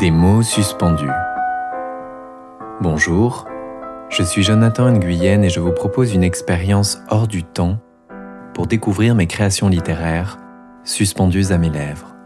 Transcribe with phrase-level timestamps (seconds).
[0.00, 1.10] Des mots suspendus.
[2.80, 3.44] Bonjour,
[4.08, 7.78] je suis Jonathan Nguyen et je vous propose une expérience hors du temps
[8.54, 10.38] pour découvrir mes créations littéraires
[10.84, 12.16] suspendues à mes lèvres.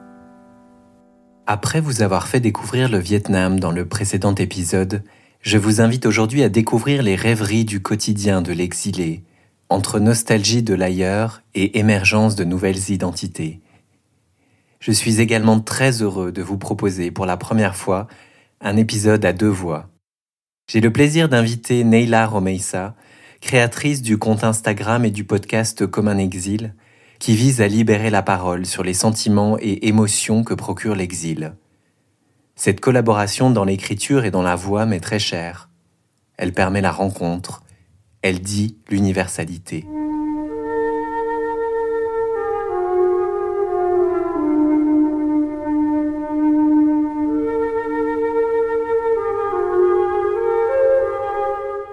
[1.48, 5.02] Après vous avoir fait découvrir le Vietnam dans le précédent épisode,
[5.40, 9.24] je vous invite aujourd'hui à découvrir les rêveries du quotidien de l'exilé,
[9.68, 13.63] entre nostalgie de l'ailleurs et émergence de nouvelles identités
[14.84, 18.06] je suis également très heureux de vous proposer pour la première fois
[18.60, 19.88] un épisode à deux voix.
[20.70, 22.94] J'ai le plaisir d'inviter Neila Romeissa,
[23.40, 26.74] créatrice du compte Instagram et du podcast Comme un exil,
[27.18, 31.54] qui vise à libérer la parole sur les sentiments et émotions que procure l'exil.
[32.54, 35.70] Cette collaboration dans l'écriture et dans la voix m'est très chère.
[36.36, 37.62] Elle permet la rencontre,
[38.20, 39.86] elle dit l'universalité.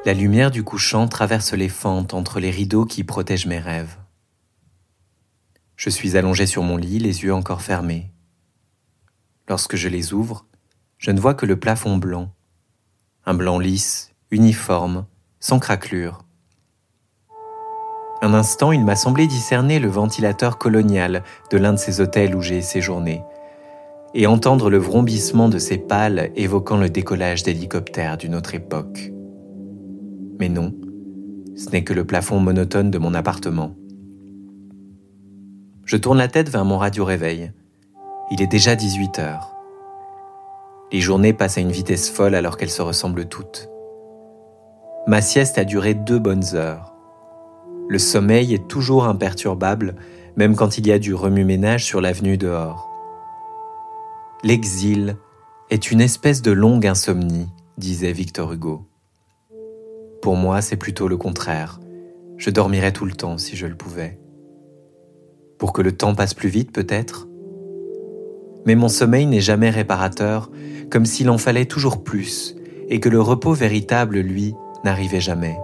[0.04, 3.98] La lumière du couchant traverse les fentes entre les rideaux qui protègent mes rêves.
[5.76, 8.10] Je suis allongé sur mon lit, les yeux encore fermés.
[9.48, 10.48] Lorsque je les ouvre,
[10.98, 12.34] je ne vois que le plafond blanc,
[13.28, 15.06] un blanc lisse, uniforme,
[15.40, 16.26] sans craquelure.
[18.24, 22.42] Un instant, il m'a semblé discerner le ventilateur colonial de l'un de ces hôtels où
[22.42, 23.22] j'ai séjourné,
[24.16, 29.12] et entendre le vrombissement de ces pales évoquant le décollage d'hélicoptères d'une autre époque.
[30.42, 30.74] Mais non,
[31.56, 33.76] ce n'est que le plafond monotone de mon appartement.
[35.86, 37.52] Je tourne la tête vers mon radio-réveil.
[38.32, 39.56] Il est déjà 18 heures.
[40.92, 43.70] Les journées passent à une vitesse folle alors qu'elles se ressemblent toutes.
[45.06, 46.96] Ma sieste a duré deux bonnes heures.
[47.88, 49.94] Le sommeil est toujours imperturbable,
[50.38, 52.90] même quand il y a du remue-ménage sur l'avenue dehors.
[54.44, 55.18] L'exil
[55.70, 57.48] est une espèce de longue insomnie,
[57.78, 58.88] disait Victor Hugo.
[60.22, 61.80] Pour moi, c'est plutôt le contraire.
[62.38, 64.20] Je dormirais tout le temps si je le pouvais.
[65.58, 67.28] Pour que le temps passe plus vite, peut-être?
[68.68, 70.52] Mais mon sommeil n'est jamais réparateur,
[70.92, 72.56] comme s'il en fallait toujours plus,
[72.88, 75.58] et que le repos véritable, lui, n'arrivait jamais.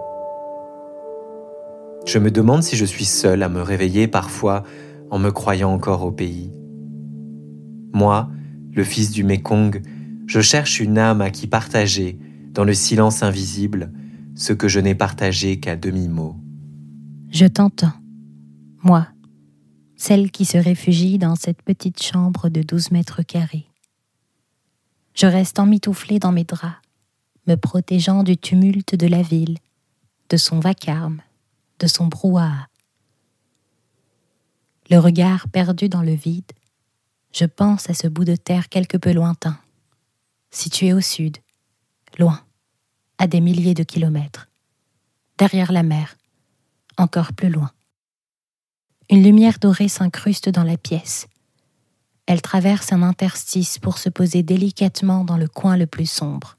[2.04, 4.64] Je me demande si je suis seul à me réveiller parfois
[5.10, 6.50] en me croyant encore au pays.
[7.92, 8.28] Moi,
[8.72, 9.82] le fils du Mekong,
[10.26, 12.18] je cherche une âme à qui partager,
[12.52, 13.92] dans le silence invisible,
[14.38, 16.36] ce que je n'ai partagé qu'à demi-mot.
[17.30, 17.92] Je t'entends,
[18.84, 19.08] moi,
[19.96, 23.66] celle qui se réfugie dans cette petite chambre de douze mètres carrés.
[25.12, 26.76] Je reste emmitouflée dans mes draps,
[27.48, 29.58] me protégeant du tumulte de la ville,
[30.28, 31.20] de son vacarme,
[31.80, 32.68] de son brouhaha.
[34.88, 36.52] Le regard perdu dans le vide,
[37.32, 39.58] je pense à ce bout de terre quelque peu lointain,
[40.52, 41.38] situé au sud,
[42.20, 42.40] loin
[43.18, 44.48] à des milliers de kilomètres,
[45.38, 46.16] derrière la mer,
[46.96, 47.70] encore plus loin.
[49.10, 51.26] Une lumière dorée s'incruste dans la pièce.
[52.26, 56.56] Elle traverse un interstice pour se poser délicatement dans le coin le plus sombre.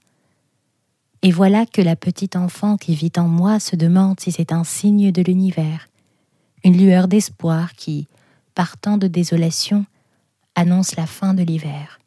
[1.21, 4.63] Et voilà que la petite enfant qui vit en moi se demande si c'est un
[4.63, 5.87] signe de l'univers,
[6.63, 8.07] une lueur d'espoir qui,
[8.55, 9.85] partant de désolation,
[10.55, 11.99] annonce la fin de l'hiver.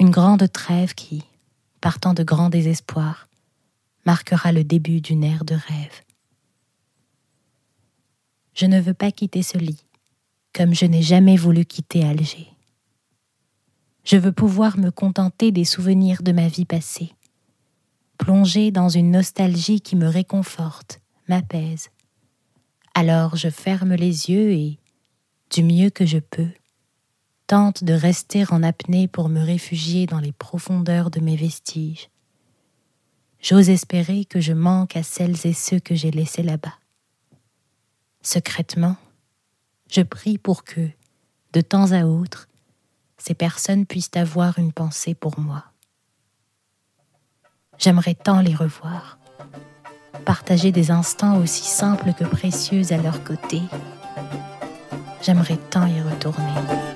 [0.00, 1.22] Une grande trêve qui,
[1.84, 3.28] partant de grands désespoirs,
[4.06, 6.00] marquera le début d'une ère de rêve.
[8.54, 9.84] Je ne veux pas quitter ce lit,
[10.54, 12.48] comme je n'ai jamais voulu quitter Alger.
[14.02, 17.12] Je veux pouvoir me contenter des souvenirs de ma vie passée,
[18.16, 21.90] plonger dans une nostalgie qui me réconforte, m'apaise.
[22.94, 24.78] Alors je ferme les yeux et,
[25.50, 26.48] du mieux que je peux,
[27.46, 32.08] tente de rester en apnée pour me réfugier dans les profondeurs de mes vestiges.
[33.40, 36.74] J'ose espérer que je manque à celles et ceux que j'ai laissés là-bas.
[38.22, 38.96] Secrètement,
[39.90, 40.88] je prie pour que,
[41.52, 42.48] de temps à autre,
[43.18, 45.64] ces personnes puissent avoir une pensée pour moi.
[47.78, 49.18] J'aimerais tant les revoir,
[50.24, 53.60] partager des instants aussi simples que précieux à leur côté.
[55.22, 56.93] J'aimerais tant y retourner.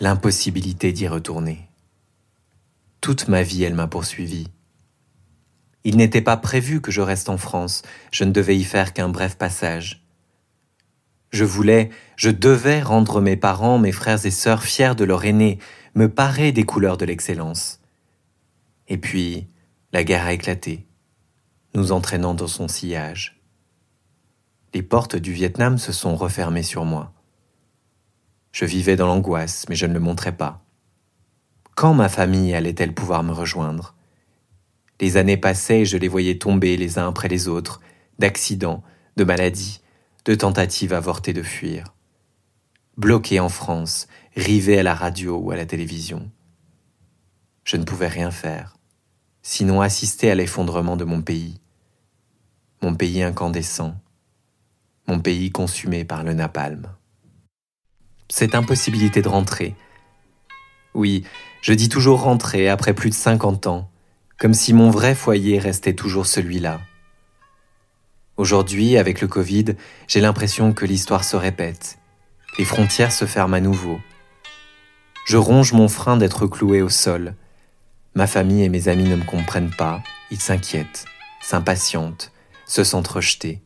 [0.00, 1.68] L'impossibilité d'y retourner.
[3.00, 4.48] Toute ma vie, elle m'a poursuivi.
[5.84, 9.08] Il n'était pas prévu que je reste en France, je ne devais y faire qu'un
[9.08, 10.04] bref passage.
[11.30, 15.58] Je voulais, je devais rendre mes parents, mes frères et sœurs fiers de leur aîné,
[15.94, 17.80] me parer des couleurs de l'excellence.
[18.88, 19.48] Et puis,
[19.92, 20.86] la guerre a éclaté,
[21.74, 23.35] nous entraînant dans son sillage.
[24.74, 27.12] Les portes du Vietnam se sont refermées sur moi.
[28.52, 30.64] Je vivais dans l'angoisse, mais je ne le montrais pas.
[31.74, 33.94] Quand ma famille allait-elle pouvoir me rejoindre?
[35.00, 37.80] Les années passaient et je les voyais tomber les uns après les autres,
[38.18, 38.82] d'accidents,
[39.16, 39.82] de maladies,
[40.24, 41.94] de tentatives avortées de fuir.
[42.96, 46.30] Bloqués en France, rivés à la radio ou à la télévision.
[47.64, 48.78] Je ne pouvais rien faire,
[49.42, 51.60] sinon assister à l'effondrement de mon pays.
[52.80, 53.94] Mon pays incandescent,
[55.06, 56.88] mon pays consumé par le napalm.
[58.28, 59.76] Cette impossibilité de rentrer.
[60.94, 61.24] Oui,
[61.62, 63.90] je dis toujours rentrer après plus de 50 ans,
[64.38, 66.80] comme si mon vrai foyer restait toujours celui-là.
[68.36, 69.76] Aujourd'hui, avec le Covid,
[70.08, 71.98] j'ai l'impression que l'histoire se répète.
[72.58, 74.00] Les frontières se ferment à nouveau.
[75.26, 77.34] Je ronge mon frein d'être cloué au sol.
[78.14, 81.04] Ma famille et mes amis ne me comprennent pas, ils s'inquiètent,
[81.42, 82.32] s'impatientent,
[82.66, 83.62] se sentent rejetés.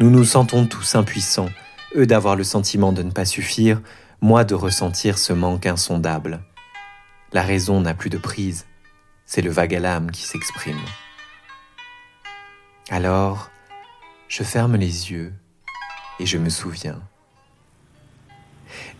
[0.00, 1.50] Nous nous sentons tous impuissants,
[1.96, 3.80] eux d'avoir le sentiment de ne pas suffire,
[4.20, 6.40] moi de ressentir ce manque insondable.
[7.32, 8.66] La raison n'a plus de prise,
[9.26, 10.78] c'est le vague à l'âme qui s'exprime.
[12.90, 13.50] Alors,
[14.28, 15.32] je ferme les yeux
[16.20, 17.00] et je me souviens.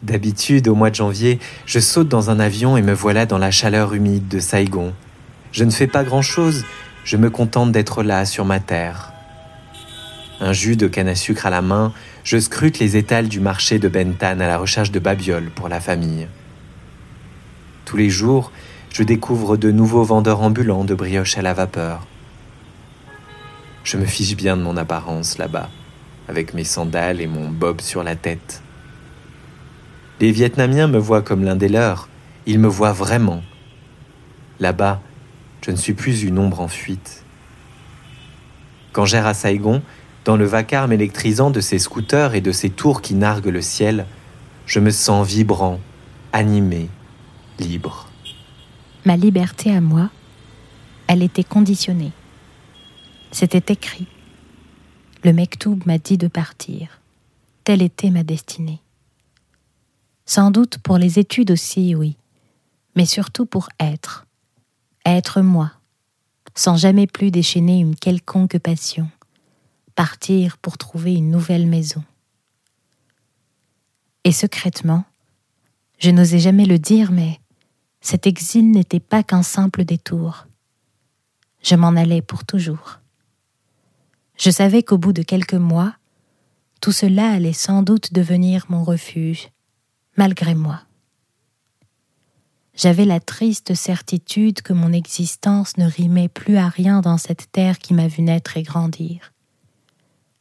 [0.03, 3.53] D'habitude, au mois de janvier, je saute dans un avion et me voilà dans la
[3.53, 4.93] chaleur humide de Saigon.
[5.53, 6.65] Je ne fais pas grand-chose,
[7.05, 9.13] je me contente d'être là sur ma terre,
[10.41, 11.93] un jus de canne à sucre à la main,
[12.25, 15.81] je scrute les étals du marché de Bentan à la recherche de babioles pour la
[15.81, 16.29] famille.
[17.85, 18.53] Tous les jours,
[18.93, 22.07] je découvre de nouveaux vendeurs ambulants de brioches à la vapeur.
[23.83, 25.71] Je me fiche bien de mon apparence là-bas,
[26.29, 28.63] avec mes sandales et mon bob sur la tête.
[30.21, 32.09] Les Vietnamiens me voient comme l'un des leurs,
[32.47, 33.43] ils me voient vraiment.
[34.61, 35.01] Là-bas,
[35.65, 37.25] je ne suis plus une ombre en fuite.
[38.93, 39.83] Quand j'erre à Saigon,
[40.29, 44.05] dans le vacarme électrisant de ces scooters et de ces tours qui narguent le ciel,
[44.67, 45.81] je me sens vibrant,
[46.35, 46.91] animé,
[47.59, 48.11] libre.
[49.07, 50.11] Ma liberté à moi,
[51.07, 52.13] elle était conditionnée.
[53.33, 54.07] C'était écrit.
[55.25, 57.01] Le mektoub m'a dit de partir.
[57.65, 58.83] Telle était ma destinée.
[60.27, 62.19] Sans doute pour les études aussi, oui,
[62.97, 64.27] mais surtout pour être.
[65.07, 65.73] Être moi,
[66.55, 69.09] sans jamais plus déchaîner une quelconque passion
[69.99, 72.05] partir pour trouver une nouvelle maison.
[74.23, 75.05] Et secrètement,
[75.99, 77.41] je n'osais jamais le dire, mais
[78.01, 80.47] cet exil n'était pas qu'un simple détour.
[81.65, 83.01] Je m'en allais pour toujours.
[84.37, 85.97] Je savais qu'au bout de quelques mois,
[86.81, 89.49] tout cela allait sans doute devenir mon refuge,
[90.17, 90.81] malgré moi.
[92.77, 97.81] J'avais la triste certitude que mon existence ne rimait plus à rien dans cette terre
[97.81, 99.33] qui m'a vu naître et grandir.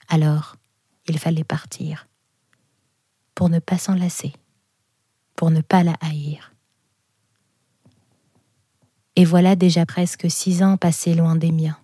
[0.10, 0.56] Alors,
[1.08, 2.08] il fallait partir,
[3.36, 4.34] pour ne pas s'enlacer,
[5.36, 6.54] pour ne pas la haïr.
[9.16, 11.78] Et voilà déjà presque six ans passés loin des miens.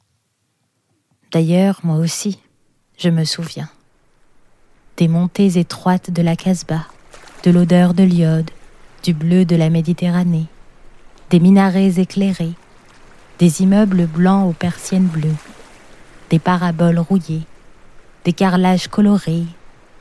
[1.32, 2.40] D'ailleurs, moi aussi,
[2.98, 3.70] je me souviens.
[4.98, 6.86] Des montées étroites de la Casbah,
[7.44, 8.52] de l'odeur de l'iode,
[9.04, 10.46] du bleu de la Méditerranée,
[11.30, 12.54] des minarets éclairés,
[13.40, 15.36] des immeubles blancs aux persiennes bleues,
[16.30, 17.48] des paraboles rouillées,
[18.24, 19.46] des carrelages colorés,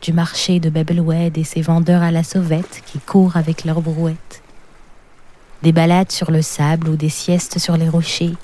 [0.01, 4.43] du marché de Babelwed et ses vendeurs à la sauvette qui courent avec leurs brouettes,
[5.63, 8.35] des balades sur le sable ou des siestes sur les rochers,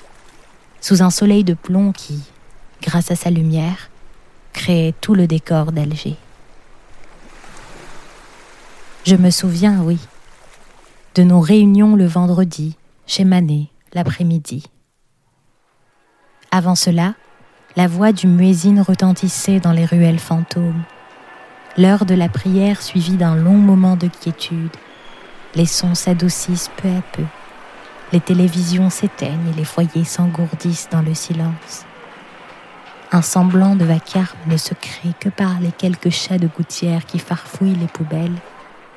[0.81, 2.21] sous un soleil de plomb qui,
[2.81, 3.89] grâce à sa lumière,
[4.53, 6.15] créait tout le décor d'Alger.
[9.05, 9.99] Je me souviens, oui,
[11.15, 12.75] de nos réunions le vendredi,
[13.07, 14.63] chez Manet, l'après-midi.
[16.51, 17.15] Avant cela,
[17.79, 20.83] la voix du muezzin retentissait dans les ruelles fantômes.
[21.77, 24.75] L'heure de la prière suivie d'un long moment de quiétude.
[25.55, 27.23] Les sons s'adoucissent peu à peu.
[28.11, 31.85] Les télévisions s'éteignent et les foyers s'engourdissent dans le silence.
[33.13, 37.17] Un semblant de vacarme ne se crée que par les quelques chats de gouttière qui
[37.17, 38.41] farfouillent les poubelles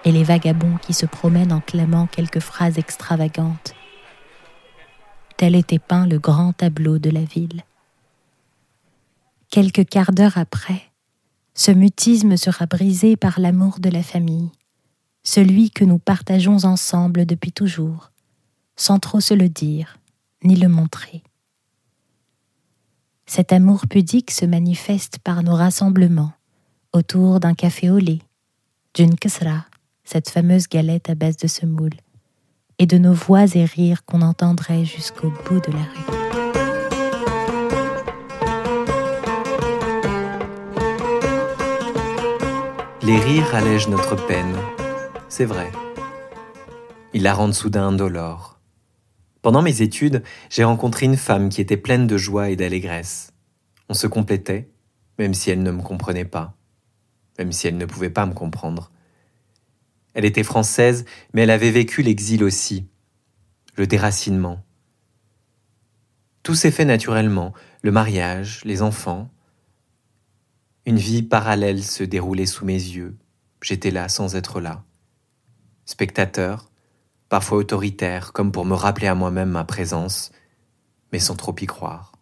[0.04, 3.76] et les vagabonds qui se promènent en clamant quelques phrases extravagantes.
[5.36, 7.62] Tel était peint le grand tableau de la ville.
[9.52, 10.80] Quelques quarts d'heure après,
[11.54, 14.48] ce mutisme sera brisé par l'amour de la famille,
[15.24, 18.12] celui que nous partageons ensemble depuis toujours,
[18.76, 19.98] sans trop se le dire
[20.42, 21.22] ni le montrer.
[23.26, 26.32] Cet amour pudique se manifeste par nos rassemblements
[26.94, 28.22] autour d'un café au lait,
[28.94, 29.66] d'une kesra,
[30.02, 32.00] cette fameuse galette à base de semoule,
[32.78, 36.41] et de nos voix et rires qu'on entendrait jusqu'au bout de la rue.
[43.04, 44.56] Les rires allègent notre peine,
[45.28, 45.72] c'est vrai.
[47.12, 48.60] Ils la rendent soudain indolore.
[49.42, 53.32] Pendant mes études, j'ai rencontré une femme qui était pleine de joie et d'allégresse.
[53.88, 54.70] On se complétait,
[55.18, 56.56] même si elle ne me comprenait pas,
[57.40, 58.92] même si elle ne pouvait pas me comprendre.
[60.14, 61.04] Elle était française,
[61.34, 62.86] mais elle avait vécu l'exil aussi,
[63.74, 64.64] le déracinement.
[66.44, 69.28] Tout s'est fait naturellement, le mariage, les enfants,
[70.84, 73.16] une vie parallèle se déroulait sous mes yeux.
[73.62, 74.84] J'étais là sans être là.
[75.84, 76.70] Spectateur,
[77.28, 80.32] parfois autoritaire, comme pour me rappeler à moi-même ma présence,
[81.12, 82.12] mais sans trop y croire.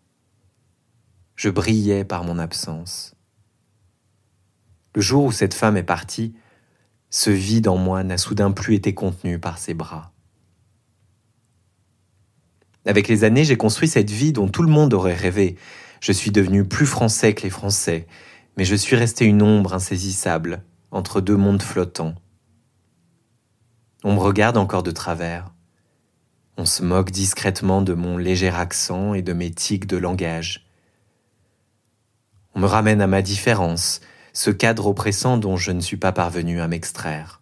[1.37, 3.15] Je brillais par mon absence.
[4.95, 6.35] Le jour où cette femme est partie,
[7.09, 10.13] ce vide en moi n'a soudain plus été contenu par ses bras.
[12.87, 15.57] Avec les années, j'ai construit cette vie dont tout le monde aurait rêvé.
[16.01, 18.07] Je suis devenu plus français que les Français,
[18.57, 22.15] mais je suis resté une ombre insaisissable entre deux mondes flottants.
[24.03, 25.53] On me regarde encore de travers.
[26.57, 30.67] On se moque discrètement de mon léger accent et de mes tics de langage.
[32.55, 34.01] On me ramène à ma différence,
[34.33, 37.41] ce cadre oppressant dont je ne suis pas parvenu à m'extraire.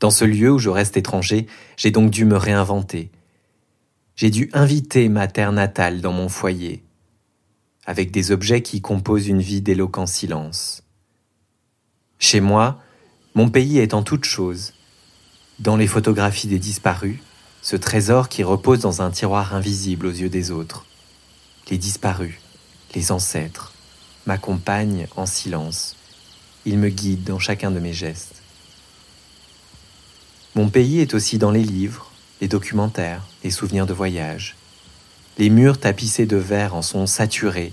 [0.00, 3.10] Dans ce lieu où je reste étranger, j'ai donc dû me réinventer.
[4.16, 6.84] J'ai dû inviter ma terre natale dans mon foyer,
[7.90, 10.84] avec des objets qui composent une vie d'éloquent silence.
[12.20, 12.80] Chez moi,
[13.34, 14.74] mon pays est en toute chose.
[15.58, 17.18] Dans les photographies des disparus,
[17.62, 20.86] ce trésor qui repose dans un tiroir invisible aux yeux des autres.
[21.68, 22.36] Les disparus,
[22.94, 23.72] les ancêtres,
[24.24, 25.96] m'accompagnent en silence.
[26.66, 28.40] Ils me guident dans chacun de mes gestes.
[30.54, 34.54] Mon pays est aussi dans les livres, les documentaires, les souvenirs de voyage.
[35.38, 37.72] Les murs tapissés de verre en sont saturés.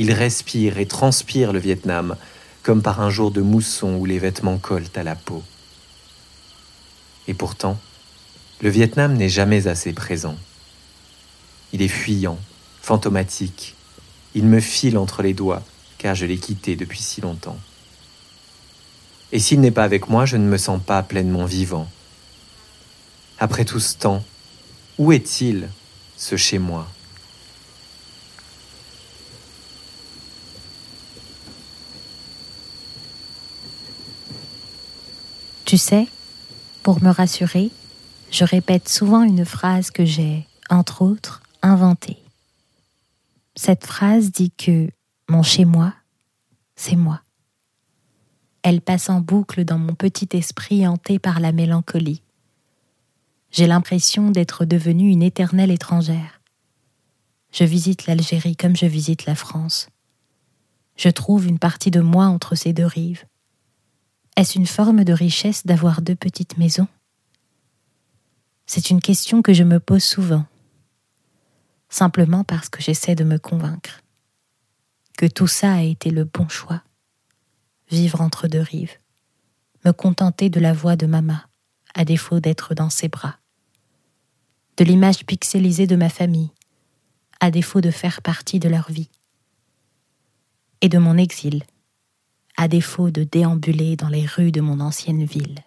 [0.00, 2.16] Ils respirent et transpirent le Vietnam,
[2.62, 5.42] comme par un jour de mousson où les vêtements collent à la peau.
[7.28, 7.78] Et pourtant,
[8.62, 10.38] le Vietnam n'est jamais assez présent.
[11.74, 12.38] Il est fuyant,
[12.80, 13.74] fantomatique.
[14.34, 15.62] Il me file entre les doigts,
[15.98, 17.58] car je l'ai quitté depuis si longtemps.
[19.32, 21.86] Et s'il n'est pas avec moi, je ne me sens pas pleinement vivant.
[23.38, 24.24] Après tout ce temps,
[24.96, 25.68] où est-il,
[26.16, 26.88] ce chez moi?
[35.70, 36.08] Tu sais,
[36.82, 37.70] pour me rassurer,
[38.32, 42.18] je répète souvent une phrase que j'ai, entre autres, inventée.
[43.54, 44.90] Cette phrase dit que
[45.28, 45.94] mon chez-moi,
[46.74, 47.20] c'est moi.
[48.64, 52.22] Elle passe en boucle dans mon petit esprit hanté par la mélancolie.
[53.52, 56.40] J'ai l'impression d'être devenue une éternelle étrangère.
[57.52, 59.88] Je visite l'Algérie comme je visite la France.
[60.96, 63.24] Je trouve une partie de moi entre ces deux rives.
[64.36, 66.88] Est-ce une forme de richesse d'avoir deux petites maisons?
[68.66, 70.46] C'est une question que je me pose souvent,
[71.88, 74.00] simplement parce que j'essaie de me convaincre
[75.18, 76.82] que tout ça a été le bon choix.
[77.90, 78.96] Vivre entre deux rives,
[79.84, 81.48] me contenter de la voix de Mama,
[81.94, 83.38] à défaut d'être dans ses bras,
[84.76, 86.52] de l'image pixelisée de ma famille,
[87.40, 89.10] à défaut de faire partie de leur vie,
[90.80, 91.64] et de mon exil
[92.60, 95.60] à défaut de déambuler dans les rues de mon ancienne ville.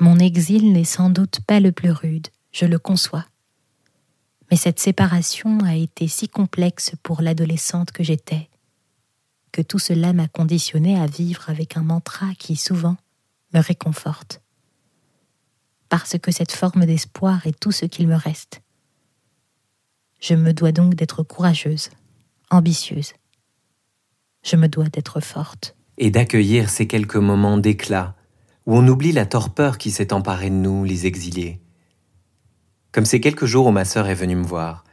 [0.00, 3.26] Mon exil n'est sans doute pas le plus rude, je le conçois.
[4.50, 8.48] Mais cette séparation a été si complexe pour l'adolescente que j'étais,
[9.52, 12.96] que tout cela m'a conditionné à vivre avec un mantra qui souvent
[13.52, 14.40] me réconforte.
[15.90, 18.62] Parce que cette forme d'espoir est tout ce qu'il me reste.
[20.20, 21.90] Je me dois donc d'être courageuse,
[22.50, 23.12] ambitieuse,
[24.46, 25.76] je me dois d'être forte.
[25.98, 28.14] Et d'accueillir ces quelques moments d'éclat
[28.66, 31.60] où on oublie la torpeur qui s'est emparée de nous, les exilés.
[32.92, 34.84] Comme ces quelques jours où ma sœur est venue me voir.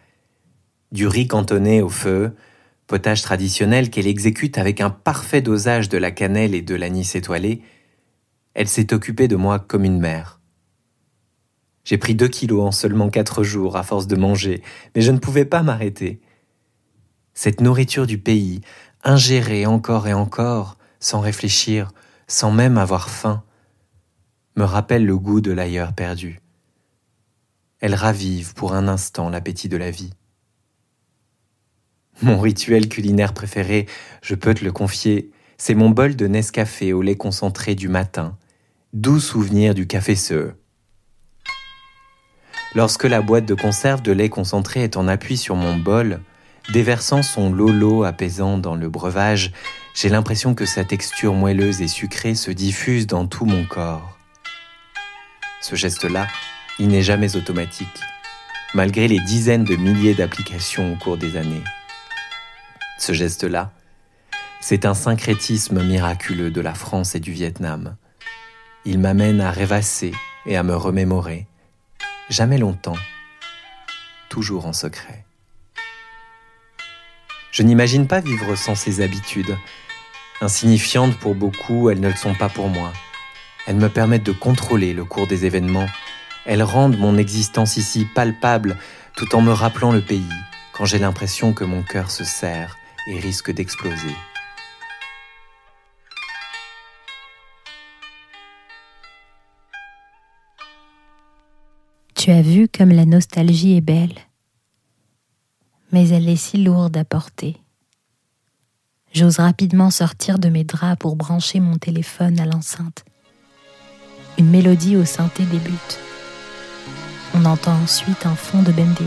[0.92, 2.36] Du riz cantonné au feu,
[2.88, 7.62] potage traditionnel qu'elle exécute avec un parfait dosage de la cannelle et de l'anis étoilé,
[8.54, 10.40] elle s'est occupée de moi comme une mère.
[11.84, 14.62] J'ai pris deux kilos en seulement quatre jours à force de manger,
[14.96, 16.22] mais je ne pouvais pas m'arrêter.
[17.34, 18.62] Cette nourriture du pays,
[19.04, 21.92] ingérer encore et encore, sans réfléchir,
[22.28, 23.44] sans même avoir faim,
[24.56, 26.40] me rappelle le goût de l'ailleurs perdu.
[27.80, 30.14] Elle ravive pour un instant l'appétit de la vie.
[32.22, 33.88] Mon rituel culinaire préféré,
[34.22, 38.38] je peux te le confier, c'est mon bol de Nescafé au lait concentré du matin,
[38.94, 40.54] doux souvenir du café seux.
[42.76, 46.22] Lorsque la boîte de conserve de lait concentré est en appui sur mon bol,
[46.70, 49.52] Déversant son lolo apaisant dans le breuvage,
[49.94, 54.18] j'ai l'impression que sa texture moelleuse et sucrée se diffuse dans tout mon corps.
[55.62, 56.28] Ce geste-là,
[56.80, 58.00] il n'est jamais automatique,
[58.74, 61.64] malgré les dizaines de milliers d'applications au cours des années.
[62.98, 63.72] Ce geste-là,
[64.62, 67.98] c'est un syncrétisme miraculeux de la France et du Vietnam.
[68.86, 70.14] Il m'amène à rêvasser
[70.46, 71.46] et à me remémorer,
[72.30, 72.98] jamais longtemps,
[74.30, 75.26] toujours en secret.
[77.54, 79.56] Je n'imagine pas vivre sans ces habitudes.
[80.42, 82.92] Insignifiantes pour beaucoup, elles ne le sont pas pour moi.
[83.68, 85.88] Elles me permettent de contrôler le cours des événements.
[86.48, 88.76] Elles rendent mon existence ici palpable
[89.16, 90.26] tout en me rappelant le pays
[90.74, 92.76] quand j'ai l'impression que mon cœur se serre
[93.08, 94.16] et risque d'exploser.
[102.16, 104.16] Tu as vu comme la nostalgie est belle
[105.94, 107.56] mais elle est si lourde à porter.
[109.14, 113.06] J'ose rapidement sortir de mes draps pour brancher mon téléphone à l'enceinte.
[114.40, 116.00] Une mélodie au synthé débute.
[117.36, 119.06] On entend ensuite un fond de Bendil,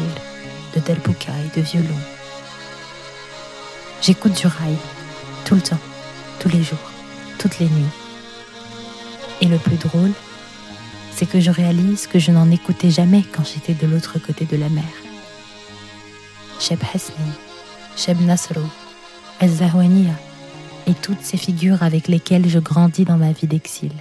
[0.76, 1.98] de Del et de violon.
[4.00, 4.76] J'écoute du rail,
[5.44, 5.80] tout le temps,
[6.38, 6.78] tous les jours,
[7.40, 7.96] toutes les nuits.
[9.40, 10.12] Et le plus drôle,
[11.10, 14.56] c'est que je réalise que je n'en écoutais jamais quand j'étais de l'autre côté de
[14.56, 14.84] la mer.
[16.58, 17.32] Cheb Hasni,
[17.96, 18.62] Cheb Nasro,
[19.40, 20.14] El Zahwania
[20.86, 23.92] et toutes ces figures avec lesquelles je grandis dans ma vie d'exil.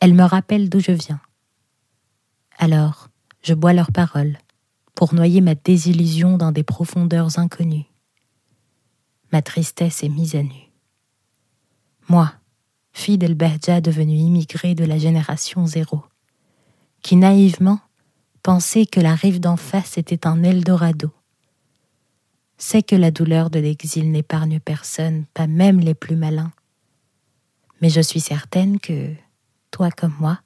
[0.00, 1.20] Elles me rappellent d'où je viens.
[2.58, 3.08] Alors,
[3.42, 4.38] je bois leurs paroles
[4.94, 7.86] pour noyer ma désillusion dans des profondeurs inconnues.
[9.32, 10.70] Ma tristesse est mise à nu.
[12.08, 12.32] Moi,
[12.92, 16.02] fille d'El Bahja devenue immigrée de la génération zéro,
[17.02, 17.80] qui naïvement
[18.42, 21.10] penser que la rive d'en face était un Eldorado.
[22.58, 26.52] C'est que la douleur de l'exil n'épargne personne, pas même les plus malins.
[27.80, 29.14] Mais je suis certaine que,
[29.70, 30.40] toi comme moi,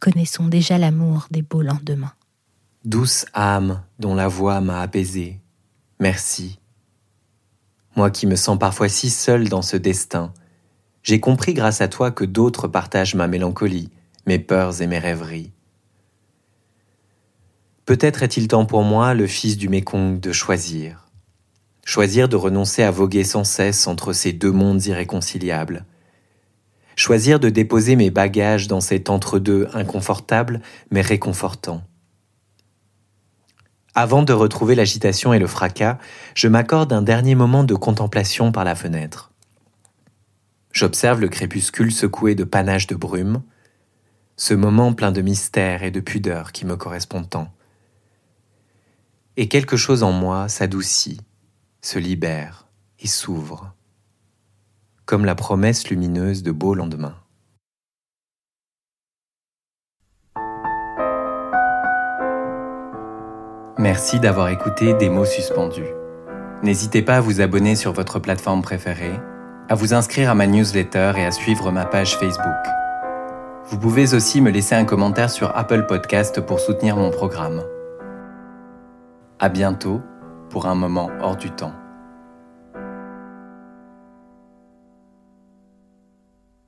[0.00, 2.14] connaissons déjà l'amour des beaux lendemains.
[2.84, 5.40] Douce âme dont la voix m'a apaisé,
[6.00, 6.58] merci.
[7.96, 10.32] Moi qui me sens parfois si seul dans ce destin,
[11.02, 13.90] j'ai compris grâce à toi que d'autres partagent ma mélancolie,
[14.26, 15.52] mes peurs et mes rêveries.
[17.86, 21.08] Peut-être est-il temps pour moi, le fils du Mékong, de choisir.
[21.84, 25.84] Choisir de renoncer à voguer sans cesse entre ces deux mondes irréconciliables.
[26.96, 31.84] Choisir de déposer mes bagages dans cet entre-deux inconfortable mais réconfortant.
[33.94, 35.98] Avant de retrouver l'agitation et le fracas,
[36.34, 39.30] je m'accorde un dernier moment de contemplation par la fenêtre.
[40.72, 43.42] J'observe le crépuscule secoué de panaches de brume,
[44.36, 47.55] ce moment plein de mystère et de pudeur qui me correspond tant
[49.36, 51.20] et quelque chose en moi s'adoucit,
[51.82, 52.66] se libère
[52.98, 53.74] et s'ouvre,
[55.04, 57.16] comme la promesse lumineuse de beaux lendemains.
[63.78, 65.84] Merci d'avoir écouté Des mots suspendus.
[66.62, 69.20] N'hésitez pas à vous abonner sur votre plateforme préférée,
[69.68, 72.54] à vous inscrire à ma newsletter et à suivre ma page Facebook.
[73.68, 77.62] Vous pouvez aussi me laisser un commentaire sur Apple Podcast pour soutenir mon programme.
[79.38, 80.00] À bientôt
[80.48, 81.74] pour un moment hors du temps.